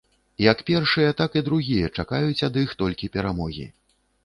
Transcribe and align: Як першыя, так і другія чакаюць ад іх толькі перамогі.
Як 0.43 0.63
першыя, 0.69 1.11
так 1.19 1.37
і 1.41 1.43
другія 1.51 1.91
чакаюць 1.97 2.45
ад 2.49 2.59
іх 2.65 2.75
толькі 2.83 3.13
перамогі. 3.19 3.71